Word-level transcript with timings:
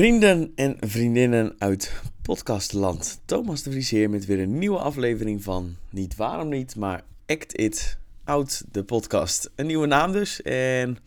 Vrienden 0.00 0.52
en 0.54 0.76
vriendinnen 0.80 1.54
uit 1.58 1.92
podcastland. 2.22 3.20
Thomas 3.24 3.62
de 3.62 3.70
Vries 3.70 3.90
hier 3.90 4.10
met 4.10 4.26
weer 4.26 4.40
een 4.40 4.58
nieuwe 4.58 4.78
aflevering 4.78 5.42
van 5.42 5.76
Niet 5.90 6.16
Waarom 6.16 6.48
Niet, 6.48 6.76
maar 6.76 7.02
Act 7.26 7.58
It 7.58 7.98
Out, 8.24 8.64
de 8.70 8.84
podcast. 8.84 9.50
Een 9.54 9.66
nieuwe 9.66 9.86
naam 9.86 10.12
dus. 10.12 10.42
En 10.42 10.98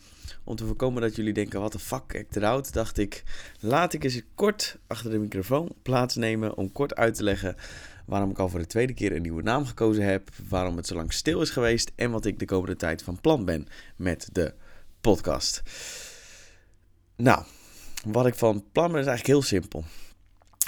om 0.43 0.55
te 0.55 0.65
voorkomen 0.65 1.01
dat 1.01 1.15
jullie 1.15 1.33
denken, 1.33 1.61
wat 1.61 1.71
de 1.71 1.79
fuck, 1.79 2.15
Act 2.15 2.35
It 2.35 2.43
Out, 2.43 2.73
dacht 2.73 2.97
ik, 2.97 3.23
laat 3.59 3.93
ik 3.93 4.03
eens 4.03 4.21
kort 4.35 4.77
achter 4.87 5.11
de 5.11 5.17
microfoon 5.19 5.75
plaatsnemen 5.81 6.57
om 6.57 6.71
kort 6.71 6.95
uit 6.95 7.15
te 7.15 7.23
leggen 7.23 7.55
waarom 8.05 8.29
ik 8.29 8.39
al 8.39 8.49
voor 8.49 8.59
de 8.59 8.67
tweede 8.67 8.93
keer 8.93 9.15
een 9.15 9.21
nieuwe 9.21 9.43
naam 9.43 9.65
gekozen 9.65 10.03
heb, 10.03 10.29
waarom 10.49 10.77
het 10.77 10.87
zo 10.87 10.95
lang 10.95 11.13
stil 11.13 11.41
is 11.41 11.49
geweest 11.49 11.91
en 11.95 12.11
wat 12.11 12.25
ik 12.25 12.39
de 12.39 12.45
komende 12.45 12.75
tijd 12.75 13.03
van 13.03 13.21
plan 13.21 13.45
ben 13.45 13.67
met 13.95 14.29
de 14.31 14.53
podcast. 15.01 15.61
Nou, 17.15 17.43
wat 18.03 18.25
ik 18.25 18.35
van 18.35 18.63
plan 18.71 18.91
ben 18.91 19.01
is 19.01 19.07
eigenlijk 19.07 19.27
heel 19.27 19.59
simpel. 19.59 19.83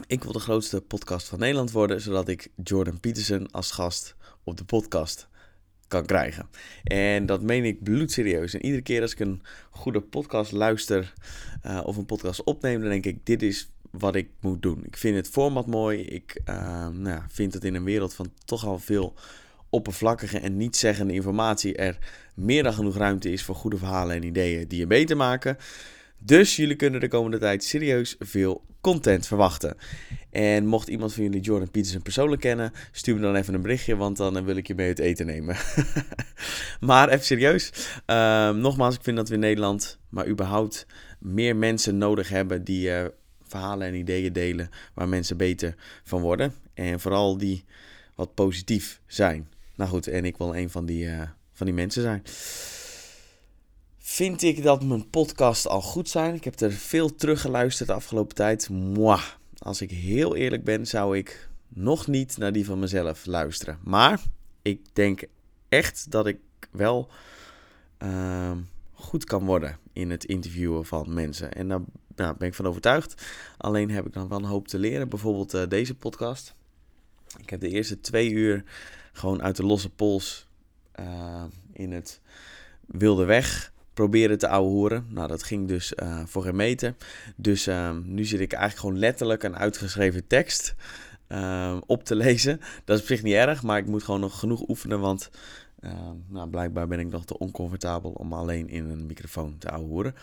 Ik 0.08 0.24
wil 0.24 0.32
de 0.32 0.40
grootste 0.40 0.82
podcast 0.82 1.28
van 1.28 1.40
Nederland 1.40 1.72
worden, 1.72 2.02
zodat 2.02 2.28
ik 2.28 2.48
Jordan 2.64 3.00
Peterson 3.00 3.52
als 3.52 3.72
gast 3.72 4.16
op 4.44 4.58
de 4.58 4.64
podcast 4.64 5.28
kan 5.88 6.06
krijgen. 6.06 6.50
En 6.84 7.26
dat 7.26 7.42
meen 7.42 7.64
ik 7.64 7.84
bloedserieus. 7.84 8.54
En 8.54 8.66
iedere 8.66 8.82
keer 8.82 9.02
als 9.02 9.12
ik 9.12 9.20
een 9.20 9.42
goede 9.70 10.02
podcast 10.02 10.52
luister 10.52 11.14
uh, 11.66 11.82
of 11.84 11.98
een 11.98 12.06
podcast 12.06 12.44
opneem, 12.44 12.80
dan 12.80 12.90
denk 12.90 13.06
ik: 13.06 13.26
dit 13.26 13.42
is 13.42 13.70
wat 13.92 14.16
ik 14.16 14.30
moet 14.40 14.62
doen. 14.62 14.84
Ik 14.86 14.98
vind 14.98 15.16
het 15.16 15.30
format 15.30 15.68
mooi. 15.68 16.02
Ik 16.02 16.42
uh, 16.50 16.88
nou, 16.88 17.22
vind 17.28 17.54
dat 17.54 17.64
in 17.64 17.76
een 17.76 17.84
wereld 17.84 18.14
van 18.14 18.32
toch 18.46 18.66
al 18.66 18.80
veel 18.80 19.14
oppervlakkige 19.70 20.40
en 20.40 20.58
niet 20.58 20.76
zeggende 20.76 21.14
informatie 21.14 21.76
er 21.76 21.98
meer 22.36 22.64
dan 22.64 22.74
genoeg 22.74 22.98
ruimte 22.98 23.32
is 23.32 23.44
voor 23.44 23.56
goede 23.56 23.78
verhalen 23.78 24.16
en 24.16 24.24
ideeën 24.24 24.68
die 24.68 24.80
je 24.80 24.88
beter 24.88 25.18
maken. 25.18 25.58
Dus 26.26 26.56
jullie 26.56 26.76
kunnen 26.76 27.00
de 27.00 27.08
komende 27.08 27.38
tijd 27.38 27.64
serieus 27.64 28.16
veel 28.20 28.66
content 28.82 29.28
verwachten. 29.28 29.78
En 30.32 30.66
mocht 30.66 30.88
iemand 30.88 31.14
van 31.14 31.24
jullie 31.24 31.42
Jordan 31.42 31.72
Peterson 31.72 32.02
persoonlijk 32.02 32.42
kennen, 32.42 32.72
stuur 32.92 33.16
me 33.16 33.22
dan 33.22 33.36
even 33.36 33.54
een 33.54 33.62
berichtje, 33.62 33.96
want 33.96 34.18
dan 34.18 34.46
wil 34.46 34.56
ik 34.56 34.68
je 34.68 34.76
mee 34.76 34.88
het 34.88 35.00
eten 35.00 35.26
nemen. 35.26 35.56
maar 36.80 37.10
even 37.10 37.26
serieus. 37.26 37.72
Uh, 38.08 38.50
nogmaals, 38.50 38.96
ik 38.96 39.04
vind 39.04 39.18
dat 39.18 39.28
we 39.28 39.34
in 39.34 39.40
Nederland, 39.40 40.00
maar 40.10 40.28
überhaupt, 40.28 40.86
meer 41.20 41.56
mensen 41.56 41.98
nodig 41.98 42.30
hebben 42.30 42.64
die 42.64 42.90
uh, 42.90 43.06
verhalen 43.44 43.88
en 43.88 43.96
ideeën 43.96 44.34
delen 44.34 44.70
waar 44.94 45.10
mensen 45.10 45.38
beter 45.38 45.76
van 46.04 46.22
worden. 46.22 46.54
En 46.74 47.00
vooral 47.00 47.38
die 47.38 47.66
wat 48.16 48.34
positief 48.34 49.02
zijn. 49.08 49.50
Nou 49.76 49.90
goed, 49.90 50.08
en 50.08 50.26
ik 50.26 50.38
wil 50.38 50.56
een 50.56 50.70
van 50.70 50.86
die, 50.86 51.06
uh, 51.06 51.22
van 51.54 51.66
die 51.66 51.76
mensen 51.76 52.02
zijn. 52.02 52.24
Vind 54.08 54.42
ik 54.42 54.64
dat 54.64 54.84
mijn 54.84 55.10
podcasts 55.10 55.68
al 55.68 55.82
goed 55.82 56.10
zijn? 56.10 56.36
Ik 56.36 56.44
heb 56.44 56.60
er 56.60 56.72
veel 56.72 57.16
teruggeluisterd 57.16 57.90
de 57.90 57.96
afgelopen 57.96 58.36
tijd. 58.36 58.70
Mwah. 58.70 59.24
Als 59.58 59.82
ik 59.82 59.92
heel 59.92 60.36
eerlijk 60.36 60.64
ben, 60.64 60.88
zou 60.88 61.18
ik 61.18 61.50
nog 61.68 62.08
niet 62.08 62.38
naar 62.38 62.52
die 62.52 62.66
van 62.66 62.80
mezelf 62.80 63.26
luisteren. 63.26 63.80
Maar 63.84 64.22
ik 64.62 64.82
denk 64.94 65.24
echt 65.70 66.12
dat 66.12 66.28
ik 66.28 66.38
wel 66.72 67.10
uh, 68.04 68.52
goed 68.94 69.24
kan 69.24 69.46
worden 69.46 69.78
in 69.94 70.10
het 70.10 70.26
interviewen 70.26 70.86
van 70.86 71.14
mensen. 71.14 71.54
En 71.54 71.68
daar 71.68 71.82
nou, 72.16 72.36
ben 72.38 72.48
ik 72.48 72.54
van 72.54 72.68
overtuigd. 72.68 73.26
Alleen 73.58 73.92
heb 73.92 74.06
ik 74.06 74.14
dan 74.14 74.28
wel 74.28 74.38
een 74.38 74.46
hoop 74.46 74.68
te 74.68 74.80
leren. 74.80 75.10
Bijvoorbeeld 75.10 75.54
uh, 75.54 75.68
deze 75.68 75.96
podcast. 75.96 76.54
Ik 77.38 77.50
heb 77.50 77.60
de 77.60 77.70
eerste 77.70 78.00
twee 78.00 78.32
uur 78.32 78.64
gewoon 79.14 79.42
uit 79.42 79.56
de 79.56 79.66
losse 79.66 79.90
pols 79.90 80.48
uh, 81.00 81.44
in 81.74 81.92
het 81.92 82.22
wilde 82.86 83.26
weg 83.26 83.74
proberen 83.96 84.38
te 84.38 84.48
ouwehoeren. 84.48 85.06
Nou, 85.10 85.28
dat 85.28 85.44
ging 85.44 85.68
dus 85.68 85.94
uh, 85.96 86.22
voor 86.26 86.44
geen 86.44 86.56
meter. 86.56 86.96
Dus 87.36 87.68
uh, 87.68 87.92
nu 88.04 88.26
zit 88.26 88.40
ik 88.40 88.54
eigenlijk 88.54 88.82
gewoon 88.82 89.00
letterlijk 89.00 89.44
een 89.44 89.58
uitgeschreven 89.58 90.28
tekst 90.28 90.76
uh, 91.30 91.78
op 91.86 92.04
te 92.04 92.16
lezen. 92.16 92.60
Dat 92.86 92.96
is 92.96 93.02
op 93.02 93.08
zich 93.08 93.24
niet 93.24 93.34
erg, 93.34 93.64
maar 93.64 93.78
ik 93.78 93.86
moet 93.86 94.04
gewoon 94.04 94.20
nog 94.20 94.40
genoeg 94.40 94.70
oefenen, 94.70 95.00
want 95.00 95.30
nou, 96.28 96.50
blijkbaar 96.50 96.88
ben 96.88 97.00
ik 97.00 97.10
nog 97.10 97.26
te 97.26 97.38
oncomfortabel 97.38 98.12
om 98.12 98.34
alleen 98.34 98.70
in 98.70 98.90
een 98.90 99.06
microfoon 99.06 99.58
te 99.58 99.70
ouwehoeren. 99.70 100.16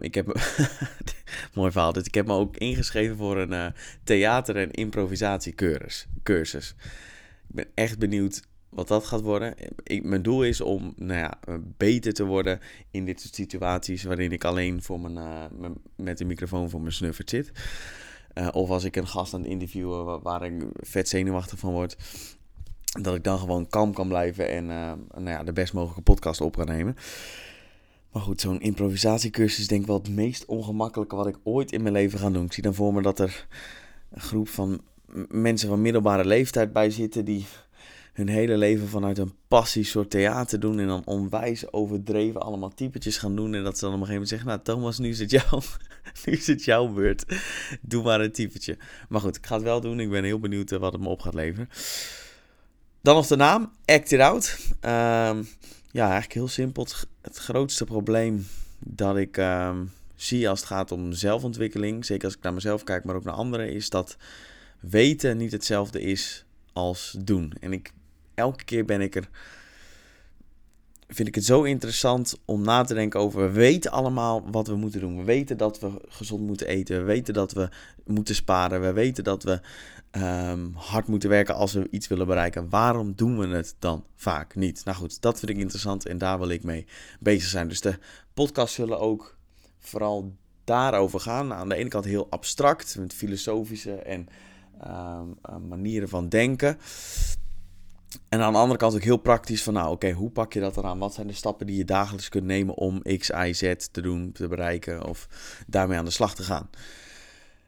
ik 0.00 0.14
heb 0.14 0.26
mooi 1.54 1.70
verhaal 1.70 1.92
dit. 1.92 2.06
Ik 2.06 2.14
heb 2.14 2.26
me 2.26 2.32
ook 2.32 2.56
ingeschreven 2.56 3.16
voor 3.16 3.36
een 3.36 3.72
theater- 4.04 4.56
en 4.56 4.70
improvisatiecursus. 4.70 6.06
Cursus. 6.22 6.74
Ik 7.48 7.54
ben 7.54 7.66
echt 7.74 7.98
benieuwd 7.98 8.42
wat 8.68 8.88
dat 8.88 9.04
gaat 9.04 9.20
worden. 9.20 9.54
Ik, 9.82 10.04
mijn 10.04 10.22
doel 10.22 10.44
is 10.44 10.60
om 10.60 10.92
nou 10.96 11.18
ja, 11.20 11.38
beter 11.76 12.12
te 12.12 12.24
worden 12.24 12.60
in 12.90 13.04
dit 13.04 13.20
soort 13.20 13.34
situaties 13.34 14.02
waarin 14.02 14.32
ik 14.32 14.44
alleen 14.44 14.82
voor 14.82 15.00
mijn, 15.00 15.16
uh, 15.60 15.70
met 15.96 16.18
de 16.18 16.24
microfoon 16.24 16.70
voor 16.70 16.80
mijn 16.80 16.92
snuffert 16.92 17.30
zit. 17.30 17.52
Uh, 18.34 18.48
of 18.52 18.70
als 18.70 18.84
ik 18.84 18.96
een 18.96 19.08
gast 19.08 19.34
aan 19.34 19.40
het 19.40 19.50
interviewen 19.50 20.22
waar, 20.22 20.44
ik 20.44 20.64
vet 20.74 21.08
zenuwachtig 21.08 21.58
van 21.58 21.72
word. 21.72 21.96
Dat 23.00 23.14
ik 23.14 23.24
dan 23.24 23.38
gewoon 23.38 23.68
kalm 23.68 23.92
kan 23.92 24.08
blijven 24.08 24.48
en 24.48 24.64
uh, 24.64 24.92
nou 25.14 25.30
ja, 25.30 25.44
de 25.44 25.52
best 25.52 25.72
mogelijke 25.72 26.02
podcast 26.02 26.40
op 26.40 26.56
kan 26.56 26.66
nemen. 26.66 26.96
Maar 28.12 28.22
goed, 28.22 28.40
zo'n 28.40 28.60
improvisatiecursus 28.60 29.58
is 29.58 29.66
denk 29.66 29.80
ik 29.80 29.86
wel 29.86 29.98
het 29.98 30.08
meest 30.08 30.44
ongemakkelijke 30.44 31.16
wat 31.16 31.26
ik 31.26 31.38
ooit 31.42 31.72
in 31.72 31.82
mijn 31.82 31.94
leven 31.94 32.18
ga 32.18 32.30
doen. 32.30 32.44
Ik 32.44 32.52
zie 32.52 32.62
dan 32.62 32.74
voor 32.74 32.94
me 32.94 33.02
dat 33.02 33.18
er 33.18 33.46
een 34.10 34.20
groep 34.20 34.48
van 34.48 34.80
mensen 35.28 35.68
van 35.68 35.82
middelbare 35.82 36.24
leeftijd 36.24 36.72
bij 36.72 36.90
zitten 36.90 37.24
die 37.24 37.46
hun 38.18 38.28
hele 38.28 38.56
leven 38.56 38.88
vanuit 38.88 39.18
een 39.18 39.32
passie 39.48 39.84
soort 39.84 40.10
theater 40.10 40.60
doen. 40.60 40.78
En 40.78 40.86
dan 40.86 41.02
onwijs 41.04 41.72
overdreven 41.72 42.40
allemaal 42.40 42.74
typetjes 42.74 43.18
gaan 43.18 43.36
doen. 43.36 43.54
En 43.54 43.64
dat 43.64 43.78
ze 43.78 43.84
dan 43.84 43.94
op 43.94 44.00
een 44.00 44.06
gegeven 44.06 44.12
moment 44.12 44.28
zeggen, 44.28 44.48
nou 44.48 44.60
Thomas, 44.62 44.98
nu 44.98 45.08
is 45.08 45.18
het, 45.18 45.30
jou, 45.30 45.62
nu 46.24 46.32
is 46.32 46.46
het 46.46 46.64
jouw 46.64 46.88
beurt. 46.88 47.24
Doe 47.80 48.02
maar 48.02 48.20
een 48.20 48.32
typetje. 48.32 48.76
Maar 49.08 49.20
goed, 49.20 49.36
ik 49.36 49.46
ga 49.46 49.54
het 49.54 49.64
wel 49.64 49.80
doen. 49.80 50.00
Ik 50.00 50.10
ben 50.10 50.24
heel 50.24 50.38
benieuwd 50.38 50.70
wat 50.70 50.92
het 50.92 51.02
me 51.02 51.08
op 51.08 51.20
gaat 51.20 51.34
leveren. 51.34 51.68
Dan 53.00 53.14
nog 53.14 53.26
de 53.26 53.36
naam, 53.36 53.72
Act 53.84 54.12
It 54.12 54.20
Out. 54.20 54.58
Um, 54.70 55.48
ja, 55.90 56.04
eigenlijk 56.04 56.32
heel 56.32 56.48
simpel. 56.48 56.86
Het, 57.20 57.36
grootste 57.36 57.84
probleem 57.84 58.46
dat 58.78 59.16
ik 59.16 59.36
um, 59.36 59.92
zie 60.14 60.48
als 60.48 60.60
het 60.60 60.68
gaat 60.68 60.92
om 60.92 61.12
zelfontwikkeling, 61.12 62.04
zeker 62.04 62.24
als 62.24 62.36
ik 62.36 62.42
naar 62.42 62.54
mezelf 62.54 62.84
kijk, 62.84 63.04
maar 63.04 63.14
ook 63.14 63.24
naar 63.24 63.34
anderen, 63.34 63.72
is 63.72 63.90
dat 63.90 64.16
weten 64.80 65.36
niet 65.36 65.52
hetzelfde 65.52 66.00
is 66.00 66.44
als 66.72 67.16
doen. 67.18 67.52
En 67.60 67.72
ik 67.72 67.92
elke 68.38 68.64
keer 68.64 68.84
ben 68.84 69.00
ik 69.00 69.16
er. 69.16 69.28
Vind 71.08 71.28
ik 71.28 71.34
het 71.34 71.44
zo 71.44 71.62
interessant 71.62 72.40
om 72.44 72.62
na 72.62 72.84
te 72.84 72.94
denken 72.94 73.20
over. 73.20 73.40
We 73.40 73.50
weten 73.50 73.90
allemaal 73.90 74.50
wat 74.50 74.66
we 74.66 74.76
moeten 74.76 75.00
doen. 75.00 75.16
We 75.16 75.24
weten 75.24 75.56
dat 75.56 75.80
we 75.80 75.90
gezond 76.08 76.46
moeten 76.46 76.66
eten. 76.66 76.98
We 76.98 77.04
weten 77.04 77.34
dat 77.34 77.52
we 77.52 77.68
moeten 78.04 78.34
sparen. 78.34 78.80
We 78.80 78.92
weten 78.92 79.24
dat 79.24 79.42
we 79.42 79.60
um, 80.12 80.72
hard 80.74 81.06
moeten 81.06 81.28
werken 81.28 81.54
als 81.54 81.72
we 81.72 81.88
iets 81.90 82.08
willen 82.08 82.26
bereiken. 82.26 82.68
Waarom 82.68 83.12
doen 83.16 83.38
we 83.38 83.46
het 83.46 83.74
dan 83.78 84.04
vaak 84.14 84.54
niet? 84.54 84.84
Nou 84.84 84.96
goed, 84.96 85.20
dat 85.20 85.38
vind 85.38 85.50
ik 85.50 85.56
interessant 85.56 86.06
en 86.06 86.18
daar 86.18 86.38
wil 86.38 86.48
ik 86.48 86.62
mee 86.62 86.86
bezig 87.20 87.48
zijn. 87.48 87.68
Dus 87.68 87.80
de 87.80 87.98
podcast 88.34 88.74
zullen 88.74 89.00
ook 89.00 89.36
vooral 89.78 90.36
daarover 90.64 91.20
gaan. 91.20 91.52
Aan 91.52 91.68
de 91.68 91.74
ene 91.74 91.88
kant 91.88 92.04
heel 92.04 92.26
abstract, 92.30 92.96
met 92.98 93.14
filosofische 93.14 93.94
en 93.94 94.28
um, 95.50 95.68
manieren 95.68 96.08
van 96.08 96.28
denken. 96.28 96.78
En 98.28 98.40
aan 98.40 98.52
de 98.52 98.58
andere 98.58 98.78
kant 98.78 98.94
ook 98.94 99.02
heel 99.02 99.16
praktisch 99.16 99.62
van, 99.62 99.74
nou 99.74 99.90
oké, 99.90 100.10
hoe 100.10 100.30
pak 100.30 100.52
je 100.52 100.60
dat 100.60 100.76
eraan? 100.76 100.98
Wat 100.98 101.14
zijn 101.14 101.26
de 101.26 101.32
stappen 101.32 101.66
die 101.66 101.76
je 101.76 101.84
dagelijks 101.84 102.28
kunt 102.28 102.44
nemen 102.44 102.74
om 102.74 103.02
X, 103.02 103.30
Y, 103.30 103.52
Z 103.52 103.74
te 103.90 104.00
doen, 104.00 104.32
te 104.32 104.48
bereiken 104.48 105.04
of 105.04 105.28
daarmee 105.66 105.98
aan 105.98 106.04
de 106.04 106.10
slag 106.10 106.34
te 106.34 106.42
gaan? 106.42 106.70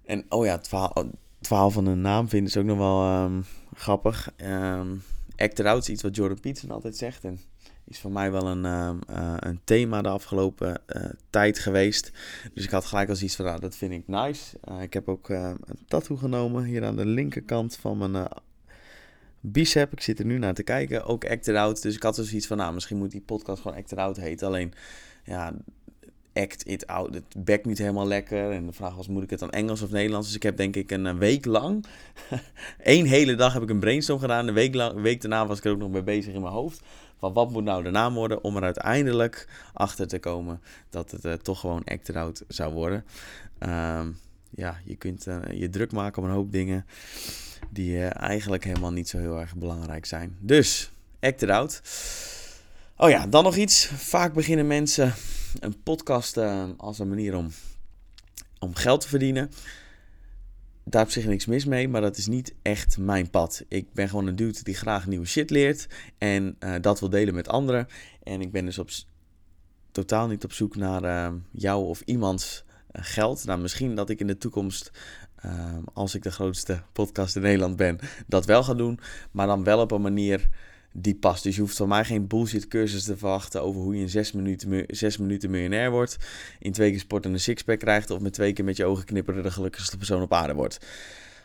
En 0.04 0.25
oh 0.28 0.44
ja, 0.44 0.56
het 0.56 0.69
verhaal, 0.69 0.92
het 1.38 1.46
verhaal 1.46 1.70
van 1.70 1.87
een 1.87 2.00
naam 2.00 2.28
vinden 2.28 2.52
ze 2.52 2.58
ook 2.58 2.64
nog 2.64 2.78
wel 2.78 3.25
um, 3.25 3.44
grappig. 3.75 4.32
Um, 4.37 5.02
act 5.37 5.60
out 5.60 5.82
is 5.82 5.88
iets 5.88 6.02
wat 6.02 6.16
Jordan 6.16 6.40
Peterson 6.40 6.70
altijd 6.70 6.96
zegt 6.96 7.25
en 7.25 7.40
is 7.84 8.00
voor 8.00 8.12
mij 8.12 8.32
wel 8.32 8.46
een, 8.46 8.64
um, 8.64 8.98
uh, 9.10 9.34
een 9.37 9.60
thema 9.64 10.02
de 10.02 10.08
afgelopen 10.08 10.81
uh, 10.87 11.04
tijd 11.31 11.58
geweest. 11.58 12.12
Dus 12.54 12.64
ik 12.64 12.70
had 12.70 12.84
gelijk 12.84 13.08
als 13.08 13.22
iets 13.22 13.37
van, 13.37 13.44
nou, 13.44 13.60
dat 13.60 13.76
vind 13.76 13.92
ik 13.92 14.08
nice. 14.08 14.56
Uh, 14.69 14.82
ik 14.82 14.92
heb 14.92 15.08
ook 15.08 15.28
een 15.28 15.58
tattoo 15.87 16.16
genomen 16.16 16.64
hier 16.64 16.84
aan 16.84 16.96
de 16.96 17.06
linkerkant 17.06 17.76
van 17.76 17.98
mijn 17.98 18.28
Bicep, 19.40 19.92
ik 19.92 20.00
zit 20.00 20.19
er 20.19 20.25
nu 20.25 20.38
naar 20.38 20.54
te 20.54 20.62
kijken, 20.62 21.04
ook 21.04 21.25
Act 21.25 21.48
It 21.48 21.54
Out. 21.54 21.82
Dus 21.82 21.94
ik 21.94 22.02
had 22.02 22.14
dus 22.14 22.28
zoiets 22.28 22.46
van, 22.46 22.56
nou, 22.56 22.75
misschien 22.75 22.96
moet 22.96 23.10
die 23.10 23.20
podcast 23.20 23.62
gewoon 23.62 23.76
Act 23.76 23.92
It 23.92 23.98
Out 23.98 24.16
heten. 24.16 24.46
Alleen, 24.46 24.72
ja, 25.25 25.54
Act 26.34 26.66
It 26.66 26.87
Out, 26.87 27.14
het 27.14 27.44
bekt 27.44 27.66
niet 27.66 27.78
helemaal 27.78 28.06
lekker. 28.06 28.50
En 28.50 28.66
de 28.66 28.72
vraag 28.72 28.94
was, 28.94 29.08
moet 29.08 29.22
ik 29.22 29.31
het 29.31 29.38
dan 29.38 29.50
Engels 29.50 29.82
of 29.82 29.90
Nederlands? 29.90 30.26
Dus 30.26 30.37
ik 30.37 30.42
heb 30.42 30.56
denk 30.56 30.76
ik 30.76 30.90
een 30.90 31.19
week 31.19 31.44
lang, 31.44 31.84
één 32.82 33.06
hele 33.06 33.34
dag 33.34 33.52
heb 33.52 33.62
ik 33.62 33.70
een 33.70 33.81
brainstorm 33.81 34.19
gedaan. 34.19 34.48
Een 34.48 34.54
week, 34.54 34.75
lang, 34.75 35.00
week 35.00 35.20
daarna 35.20 35.46
was 35.46 35.58
ik 35.58 35.64
er 35.64 35.72
ook 35.72 35.78
nog 35.78 35.90
mee 35.90 36.02
bezig 36.02 36.34
in 36.34 36.40
mijn 36.40 36.52
hoofd. 36.52 36.82
Van 37.16 37.32
wat 37.32 37.50
moet 37.50 37.64
nou 37.64 37.82
de 37.82 37.90
naam 37.90 38.14
worden 38.14 38.44
om 38.44 38.56
er 38.56 38.62
uiteindelijk 38.62 39.48
achter 39.72 40.08
te 40.08 40.19
komen 40.19 40.60
dat 40.90 41.10
het 41.10 41.25
uh, 41.25 41.32
toch 41.32 41.60
gewoon 41.60 41.84
Act 41.84 42.08
It 42.08 42.16
Out 42.16 42.44
zou 42.48 42.75
worden. 42.75 43.04
Um, 43.58 44.19
ja, 44.50 44.81
je 44.84 44.96
kunt 44.96 45.26
uh, 45.26 45.38
je 45.52 45.69
druk 45.69 45.92
maken 45.92 46.22
op 46.22 46.28
een 46.28 46.34
hoop 46.34 46.52
dingen 46.52 46.87
die 47.70 47.93
uh, 47.93 48.20
eigenlijk 48.20 48.64
helemaal 48.64 48.93
niet 48.93 49.08
zo 49.08 49.19
heel 49.19 49.38
erg 49.38 49.56
belangrijk 49.56 50.06
zijn. 50.06 50.37
Dus, 50.40 50.90
act 51.20 51.43
it 51.43 51.50
out. 51.50 51.82
Oh 52.96 53.11
ja, 53.11 53.26
dan 53.26 53.44
nog 53.44 53.56
iets. 53.56 53.87
Vaak 53.87 54.34
beginnen 54.34 54.67
mensen 54.67 55.14
een 55.61 55.82
podcast 55.82 56.37
uh, 56.37 56.64
als 56.76 56.99
een 56.99 57.08
manier 57.08 57.37
om 57.37 57.50
om 58.58 58.75
geld 58.75 59.00
te 59.00 59.08
verdienen. 59.08 59.50
Daar 60.84 61.02
op 61.02 61.11
zich 61.11 61.26
niks 61.26 61.46
mis 61.46 61.64
mee, 61.64 61.88
maar 61.88 62.00
dat 62.00 62.17
is 62.17 62.26
niet 62.26 62.55
echt 62.62 62.99
mijn 62.99 63.31
pad. 63.31 63.64
Ik 63.69 63.93
ben 63.93 64.08
gewoon 64.08 64.26
een 64.26 64.37
dude 64.37 64.62
die 64.62 64.75
graag 64.75 65.06
nieuwe 65.06 65.26
shit 65.26 65.50
leert 65.50 65.87
en 66.19 66.56
uh, 66.61 66.75
dat 66.81 67.00
wil 67.00 67.11
delen 67.11 67.34
met 67.34 67.49
anderen. 67.49 67.87
En 68.23 68.40
ik 68.40 68.52
ben 68.52 68.64
dus 68.64 68.78
op, 68.78 68.90
totaal 69.90 70.28
niet 70.28 70.44
op 70.44 70.52
zoek 70.52 70.76
naar 70.76 71.32
jou 71.50 71.84
of 71.84 72.00
iemands 72.00 72.64
geld. 72.93 73.44
Nou, 73.44 73.61
misschien 73.61 73.94
dat 73.94 74.11
ik 74.11 74.20
in 74.20 74.26
de 74.26 74.38
toekomst, 74.38 74.90
als 75.92 76.14
ik 76.14 76.22
de 76.22 76.31
grootste 76.31 76.82
podcast 76.92 77.37
in 77.37 77.42
Nederland 77.42 77.76
ben, 77.76 77.98
dat 78.26 78.44
wel 78.44 78.62
ga 78.62 78.75
doen. 78.75 79.00
Maar 79.31 79.46
dan 79.46 79.64
wel 79.64 79.81
op 79.81 79.90
een 79.90 80.02
manier 80.02 80.48
die 80.92 81.14
past. 81.14 81.42
Dus 81.42 81.54
je 81.54 81.60
hoeft 81.60 81.76
van 81.76 81.88
mij 81.88 82.04
geen 82.04 82.26
bullshit 82.26 82.69
cursus 82.69 83.04
te 83.04 83.16
verwachten 83.16 83.62
over 83.62 83.81
hoe 83.81 83.94
je 83.94 84.00
in 84.00 84.08
zes 84.08 84.32
minuten, 84.32 84.84
zes 84.87 85.16
minuten 85.16 85.50
miljonair 85.50 85.90
wordt. 85.90 86.16
In 86.58 86.72
twee 86.72 86.90
keer 86.90 87.00
sport 87.00 87.25
en 87.25 87.32
een 87.32 87.40
sixpack 87.40 87.78
krijgt. 87.78 88.10
Of 88.10 88.20
met 88.20 88.32
twee 88.32 88.52
keer 88.52 88.64
met 88.64 88.76
je 88.76 88.84
ogen 88.84 89.04
knipperen 89.04 89.42
de 89.42 89.50
gelukkigste 89.50 89.96
persoon 89.96 90.22
op 90.22 90.32
aarde 90.32 90.54
wordt. 90.54 90.78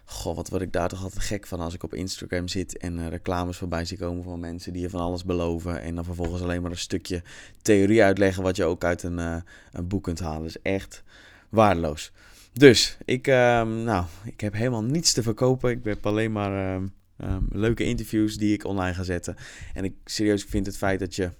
Goh, 0.07 0.35
wat 0.35 0.49
word 0.49 0.61
ik 0.61 0.71
daar 0.71 0.89
toch 0.89 1.03
altijd 1.03 1.23
gek 1.23 1.47
van 1.47 1.59
als 1.59 1.73
ik 1.73 1.83
op 1.83 1.93
Instagram 1.93 2.47
zit 2.47 2.77
en 2.77 2.97
uh, 2.97 3.07
reclames 3.07 3.57
voorbij 3.57 3.85
zie 3.85 3.97
komen 3.97 4.23
van 4.23 4.39
mensen 4.39 4.73
die 4.73 4.81
je 4.81 4.89
van 4.89 4.99
alles 4.99 5.23
beloven. 5.23 5.81
En 5.81 5.95
dan 5.95 6.03
vervolgens 6.03 6.41
alleen 6.41 6.61
maar 6.61 6.71
een 6.71 6.77
stukje 6.77 7.23
theorie 7.61 8.03
uitleggen 8.03 8.43
wat 8.43 8.55
je 8.55 8.63
ook 8.63 8.83
uit 8.83 9.03
een, 9.03 9.17
uh, 9.17 9.35
een 9.71 9.87
boek 9.87 10.03
kunt 10.03 10.19
halen. 10.19 10.41
Dat 10.41 10.49
is 10.49 10.61
echt 10.61 11.03
waardeloos. 11.49 12.11
Dus 12.57 12.97
ik, 13.05 13.27
uh, 13.27 13.35
nou, 13.63 14.05
ik 14.23 14.41
heb 14.41 14.53
helemaal 14.53 14.83
niets 14.83 15.13
te 15.13 15.23
verkopen. 15.23 15.71
Ik 15.71 15.83
heb 15.83 16.05
alleen 16.05 16.31
maar 16.31 16.73
ehm, 16.73 16.87
Um, 17.23 17.47
leuke 17.51 17.83
interviews 17.83 18.37
die 18.37 18.53
ik 18.53 18.65
online 18.65 18.93
ga 18.93 19.03
zetten. 19.03 19.35
En 19.73 19.83
ik 19.83 19.93
serieus 20.05 20.43
vind 20.43 20.65
het 20.65 20.77
feit 20.77 20.99
dat 20.99 21.15
je 21.15 21.31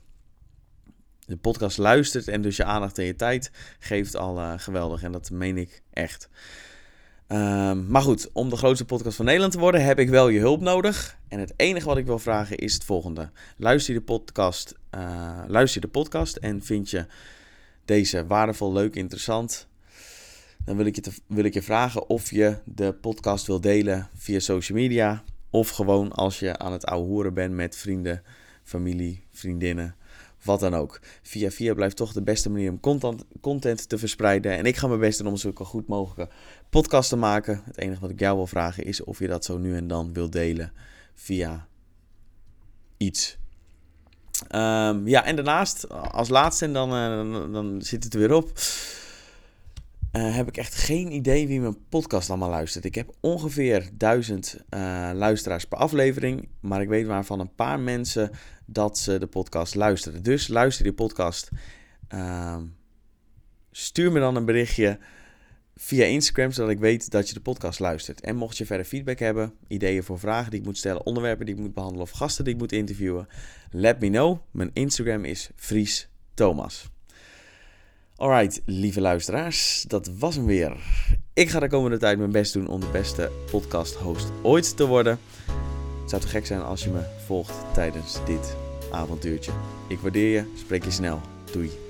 de 1.26 1.38
podcast 1.38 1.78
luistert 1.78 2.28
en 2.28 2.42
dus 2.42 2.56
je 2.56 2.64
aandacht 2.64 2.98
en 2.98 3.06
je 3.06 3.16
tijd 3.16 3.52
geeft 3.80 4.16
al 4.16 4.38
uh, 4.38 4.54
geweldig. 4.58 5.04
En 5.04 5.12
dat 5.12 5.30
meen 5.30 5.58
ik 5.58 5.82
echt. 5.94 6.30
Maar 7.88 8.02
goed, 8.02 8.30
om 8.32 8.50
de 8.50 8.56
grootste 8.56 8.86
podcast 8.86 9.16
van 9.16 9.26
Nederland 9.26 9.52
te 9.54 9.60
worden 9.60 9.84
heb 9.84 10.00
ik 10.00 10.10
wel 10.10 10.28
je 10.28 10.40
hulp 10.40 10.62
nodig. 10.62 11.18
En 11.28 11.40
het 11.40 11.54
enige 11.56 11.86
wat 11.86 11.98
ik 11.98 12.06
wil 12.06 12.20
vragen 12.20 12.58
is 12.58 12.74
het 12.74 12.84
volgende. 12.84 13.32
Luister 13.58 13.94
je 13.94 14.00
de 14.00 14.06
podcast, 14.06 14.76
uh, 14.96 15.44
luister 15.48 15.82
je 15.82 15.88
de 15.88 15.94
podcast 15.94 16.36
en 16.36 16.64
vind 16.64 16.90
je 16.90 17.06
deze 17.86 18.28
waardevol, 18.28 18.74
leuk, 18.74 18.96
interessant... 18.96 19.68
Dan 20.66 20.78
wil 20.78 20.86
ik, 20.86 20.96
je 20.96 21.12
wil 21.28 21.44
ik 21.44 21.54
je 21.54 21.62
vragen 21.62 22.10
of 22.10 22.32
je 22.32 22.58
de 22.66 22.94
podcast 22.94 23.48
wil 23.48 23.62
delen 23.62 24.10
via 24.14 24.40
social 24.40 24.78
media. 24.78 25.24
Of 25.50 25.70
gewoon 25.70 26.12
als 26.12 26.40
je 26.40 26.58
aan 26.58 26.72
het 26.72 26.86
ouwe 26.86 27.08
horen 27.08 27.34
bent 27.34 27.54
met 27.54 27.76
vrienden, 27.76 28.24
familie, 28.64 29.26
vriendinnen, 29.32 29.96
wat 30.44 30.60
dan 30.60 30.74
ook. 30.74 31.00
Via 31.22 31.50
via 31.52 31.74
blijft 31.74 31.96
toch 31.96 32.14
de 32.14 32.22
beste 32.22 32.50
manier 32.50 32.72
om 32.72 32.80
content, 32.80 33.24
content 33.42 33.90
te 33.90 33.98
verspreiden. 33.98 34.58
En 34.58 34.66
ik 34.66 34.76
ga 34.76 34.88
mijn 34.88 35.00
best 35.00 35.18
doen 35.18 35.28
om 35.28 35.38
zulke 35.38 35.64
goed 35.64 35.88
mogelijke 35.88 36.34
podcast 36.70 37.10
te 37.10 37.16
maken. 37.16 37.62
Het 37.66 37.78
enige 37.78 38.02
wat 38.02 38.10
ik 38.10 38.20
jou 38.20 38.36
wil 38.36 38.48
vragen 38.48 38.84
is 38.84 39.04
of 39.04 39.20
je 39.20 39.28
dat 39.28 39.46
zo 39.46 39.58
nu 39.58 39.76
en 39.76 39.88
dan 39.88 40.14
wil 40.14 40.30
delen 40.30 40.72
via 41.14 41.68
iets. 42.98 43.38
Um, 44.56 45.08
ja, 45.08 45.26
en 45.26 45.36
daarnaast, 45.36 45.90
als 45.90 46.30
laatste, 46.30 46.66
en 46.66 46.74
dan, 46.74 46.94
uh, 46.94 47.54
dan 47.54 47.82
zit 47.82 48.04
het 48.04 48.14
er 48.14 48.20
weer 48.20 48.34
op. 48.34 48.52
Uh, 50.16 50.36
heb 50.36 50.48
ik 50.48 50.58
echt 50.58 50.76
geen 50.76 51.12
idee 51.12 51.48
wie 51.48 51.62
mijn 51.62 51.88
podcast 51.90 52.30
allemaal 52.30 52.50
luistert. 52.50 52.86
Ik 52.86 52.96
heb 52.96 53.12
ongeveer 53.20 53.90
duizend 53.94 54.58
uh, 54.70 55.10
luisteraars 55.14 55.66
per 55.66 55.78
aflevering. 55.78 56.48
Maar 56.60 56.82
ik 56.82 56.88
weet 56.88 57.06
waarvan 57.06 57.40
een 57.40 57.56
paar 57.56 57.80
mensen 57.80 58.32
dat 58.66 58.98
ze 58.98 59.20
de 59.20 59.28
podcast 59.28 59.76
luisteren. 59.76 60.24
Dus 60.24 60.48
luister 60.48 60.84
die 60.84 60.94
podcast. 60.94 61.50
Uh, 62.14 62.58
stuur 63.72 64.12
me 64.12 64.20
dan 64.20 64.36
een 64.36 64.46
berichtje 64.46 65.00
via 65.76 66.06
Instagram, 66.06 66.52
zodat 66.52 66.72
ik 66.72 66.80
weet 66.80 67.12
dat 67.12 67.28
je 67.28 67.34
de 67.34 67.42
podcast 67.42 67.80
luistert. 67.80 68.22
En 68.22 68.36
mocht 68.36 68.58
je 68.58 68.66
verder 68.66 68.86
feedback 68.86 69.20
hebben, 69.20 69.54
ideeën 69.68 70.04
voor 70.04 70.20
vragen 70.20 70.52
die 70.52 70.60
ik 70.60 70.66
moet 70.66 70.78
stellen, 70.78 71.06
onderwerpen 71.06 71.46
die 71.46 71.56
ik 71.56 71.62
moet 71.62 71.74
behandelen 71.74 72.04
of 72.04 72.12
gasten 72.12 72.44
die 72.44 72.54
ik 72.54 72.60
moet 72.60 72.72
interviewen, 72.72 73.28
let 73.72 74.00
me 74.00 74.10
know. 74.10 74.40
Mijn 74.52 74.70
Instagram 74.74 75.26
is 75.26 75.50
Fries 75.56 76.10
Thomas. 76.34 76.95
Alright, 78.18 78.62
lieve 78.66 79.02
luisteraars, 79.02 79.86
dat 79.88 80.10
was 80.20 80.36
hem 80.36 80.46
weer. 80.46 80.78
Ik 81.34 81.50
ga 81.50 81.60
de 81.60 81.68
komende 81.68 81.98
tijd 81.98 82.18
mijn 82.18 82.32
best 82.32 82.54
doen 82.54 82.68
om 82.68 82.80
de 82.80 82.90
beste 82.92 83.32
podcast-host 83.52 84.32
ooit 84.42 84.78
te 84.78 84.88
worden. 84.88 85.20
Het 86.02 86.10
zou 86.10 86.22
te 86.22 86.28
gek 86.28 86.46
zijn 86.46 86.62
als 86.62 86.84
je 86.84 86.90
me 86.90 87.02
volgt 87.26 87.74
tijdens 87.74 88.26
dit 88.26 88.56
avontuurtje. 88.92 89.52
Ik 89.88 90.00
waardeer 90.00 90.32
je, 90.32 90.52
spreek 90.58 90.84
je 90.84 90.92
snel. 90.92 91.22
Doei. 91.52 91.85